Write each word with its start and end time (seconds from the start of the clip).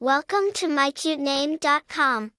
Welcome 0.00 0.52
to 0.54 0.68
mycutename.com. 0.68 2.30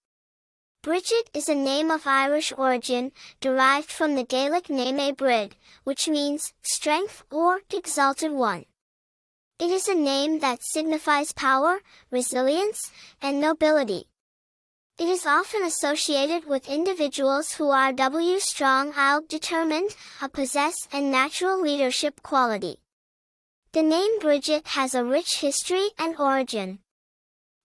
Bridget 0.82 1.30
is 1.34 1.50
a 1.50 1.56
name 1.56 1.92
of 1.92 2.08
Irish 2.08 2.54
origin, 2.58 3.12
derived 3.42 3.92
from 3.92 4.16
the 4.16 4.24
Gaelic 4.24 4.70
name 4.70 4.96
Abrid, 4.96 5.52
which 5.84 6.08
means 6.08 6.54
strength 6.62 7.26
or 7.30 7.60
exalted 7.70 8.32
one. 8.32 8.64
It 9.60 9.72
is 9.72 9.90
a 9.90 9.94
name 9.94 10.40
that 10.40 10.64
signifies 10.64 11.34
power, 11.34 11.82
resilience, 12.10 12.92
and 13.22 13.42
nobility. 13.42 14.08
It 14.98 15.10
is 15.10 15.26
often 15.26 15.64
associated 15.64 16.46
with 16.48 16.70
individuals 16.70 17.52
who 17.56 17.72
are 17.72 17.92
W 17.92 18.40
strong 18.40 18.94
out 18.96 19.28
determined, 19.28 19.98
a 20.22 20.30
possess 20.30 20.88
and 20.94 21.12
natural 21.12 21.62
leadership 21.62 22.24
quality. 22.24 22.78
The 23.74 23.84
name 23.84 24.20
Bridget 24.20 24.66
has 24.68 24.96
a 24.96 25.04
rich 25.04 25.42
history 25.42 25.90
and 26.00 26.18
origin. 26.18 26.80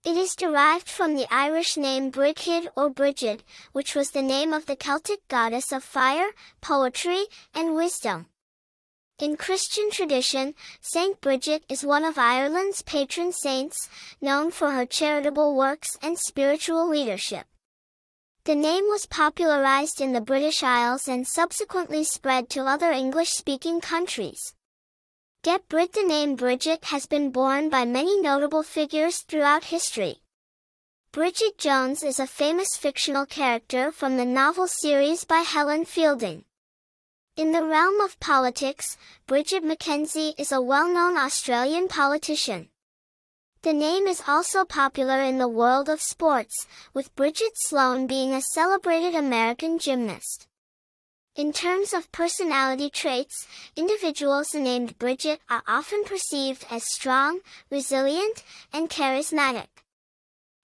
It 0.05 0.19
is 0.19 0.37
derived 0.37 0.87
from 0.87 1.15
the 1.15 1.27
Irish 1.33 1.79
name 1.79 2.11
Brigid 2.11 2.69
or 2.77 2.91
Brigid, 2.91 3.43
which 3.73 3.95
was 3.95 4.11
the 4.11 4.21
name 4.21 4.53
of 4.53 4.67
the 4.67 4.77
Celtic 4.77 5.27
goddess 5.29 5.73
of 5.73 5.83
fire, 5.83 6.29
poetry, 6.61 7.25
and 7.55 7.75
wisdom. 7.75 8.27
In 9.19 9.39
Christian 9.39 9.91
tradition, 9.91 10.55
Saint 10.83 11.23
Bridget 11.23 11.65
is 11.71 11.87
one 11.87 12.05
of 12.05 12.19
Ireland's 12.19 12.83
patron 12.83 13.33
saints, 13.33 13.89
known 14.21 14.51
for 14.51 14.73
her 14.73 14.85
charitable 14.85 15.57
works 15.57 15.97
and 16.03 16.19
spiritual 16.19 16.87
leadership. 16.87 17.47
The 18.45 18.55
name 18.55 18.85
was 18.85 19.07
popularized 19.07 20.03
in 20.03 20.13
the 20.13 20.21
British 20.21 20.63
Isles 20.63 21.09
and 21.09 21.27
subsequently 21.27 22.05
spread 22.05 22.51
to 22.51 22.67
other 22.67 22.91
English-speaking 22.91 23.81
countries. 23.81 24.53
Brit 25.45 25.93
the 25.93 26.03
name 26.03 26.37
Bridget 26.37 26.85
has 26.87 27.05
been 27.05 27.31
borne 27.31 27.69
by 27.69 27.85
many 27.85 28.19
notable 28.19 28.63
figures 28.63 29.19
throughout 29.19 29.65
history. 29.65 30.17
Bridget 31.13 31.59
Jones 31.59 32.03
is 32.03 32.19
a 32.19 32.27
famous 32.27 32.79
fictional 32.79 33.27
character 33.27 33.93
from 33.93 34.17
the 34.17 34.25
novel 34.25 34.67
series 34.67 35.25
by 35.25 35.41
Helen 35.41 35.85
Fielding. 35.85 36.47
In 37.37 37.53
the 37.53 37.63
realm 37.63 38.01
of 38.01 38.19
politics, 38.21 38.97
Bridget 39.27 39.63
McKenzie 39.63 40.33
is 40.39 40.51
a 40.51 40.63
well-known 40.63 41.19
Australian 41.19 41.89
politician. 41.89 42.71
The 43.61 43.75
name 43.75 44.07
is 44.07 44.23
also 44.27 44.65
popular 44.65 45.21
in 45.21 45.37
the 45.37 45.47
world 45.47 45.91
of 45.91 46.01
sports, 46.01 46.67
with 46.95 47.15
Bridget 47.17 47.53
Sloan 47.57 48.07
being 48.07 48.33
a 48.33 48.41
celebrated 48.41 49.15
American 49.15 49.79
gymnast. 49.79 50.49
In 51.37 51.53
terms 51.53 51.93
of 51.93 52.13
personality 52.13 52.89
traits, 52.89 53.49
individuals 53.75 54.55
named 54.55 54.97
Bridget 55.01 55.41
are 55.51 55.65
often 55.67 56.05
perceived 56.05 56.65
as 56.71 56.85
strong, 56.85 57.41
resilient, 57.73 58.45
and 58.73 58.89
charismatic. 58.89 59.67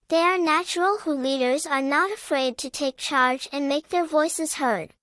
They 0.06 0.18
are 0.18 0.38
natural 0.38 0.98
who 0.98 1.12
leaders 1.12 1.66
are 1.66 1.82
not 1.82 2.12
afraid 2.12 2.56
to 2.58 2.70
take 2.70 2.96
charge 2.96 3.48
and 3.52 3.68
make 3.68 3.88
their 3.88 4.06
voices 4.06 4.54
heard. 4.54 4.94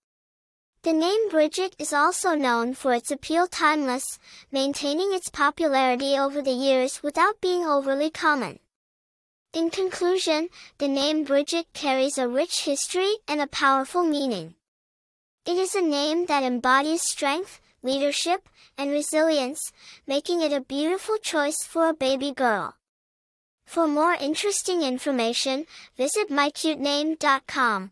The 0.84 0.94
name 0.94 1.28
Bridget 1.28 1.76
is 1.78 1.92
also 1.92 2.34
known 2.34 2.74
for 2.74 2.94
its 2.94 3.12
appeal 3.12 3.46
timeless, 3.46 4.20
maintaining 4.50 5.14
its 5.14 5.28
popularity 5.28 6.18
over 6.18 6.42
the 6.42 6.52
years 6.52 7.04
without 7.04 7.42
being 7.42 7.66
overly 7.66 8.10
common. 8.10 8.60
In 9.52 9.70
conclusion, 9.70 10.48
the 10.78 10.88
name 10.88 11.26
Bridget 11.26 11.68
carries 11.74 12.18
a 12.18 12.30
rich 12.30 12.64
history 12.64 13.18
and 13.28 13.42
a 13.42 13.48
powerful 13.48 14.04
meaning. 14.04 14.56
It 15.48 15.56
is 15.58 15.76
a 15.76 15.82
name 15.82 16.26
that 16.26 16.44
embodies 16.44 17.04
strength, 17.04 17.62
leadership, 17.82 18.50
and 18.78 18.92
resilience, 18.92 19.72
making 20.06 20.42
it 20.42 20.52
a 20.52 20.60
beautiful 20.60 21.16
choice 21.18 21.64
for 21.64 21.88
a 21.88 21.94
baby 21.94 22.34
girl. 22.34 22.76
For 23.66 23.88
more 23.88 24.14
interesting 24.14 24.82
information, 24.82 25.66
visit 25.96 26.30
mycutename.com. 26.30 27.92